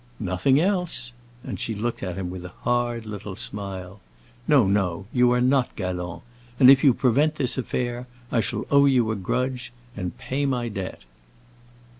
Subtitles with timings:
[0.19, 1.13] "Nothing else!"
[1.43, 3.99] and she looked at him with a hard little smile.
[4.47, 6.23] "No, no, you are not galant!
[6.59, 11.05] And if you prevent this affair I shall owe you a grudge—and pay my debt!"